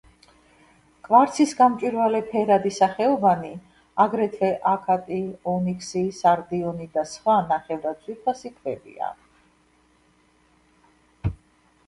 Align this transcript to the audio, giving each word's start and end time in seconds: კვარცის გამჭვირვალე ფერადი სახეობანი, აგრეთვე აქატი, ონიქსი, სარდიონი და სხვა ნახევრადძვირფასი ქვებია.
კვარცის 1.07 1.51
გამჭვირვალე 1.57 2.21
ფერადი 2.29 2.69
სახეობანი, 2.77 3.51
აგრეთვე 4.05 4.47
აქატი, 4.71 5.19
ონიქსი, 5.53 6.01
სარდიონი 6.21 6.87
და 6.97 7.03
სხვა 7.13 7.35
ნახევრადძვირფასი 7.53 8.53
ქვებია. 8.57 9.11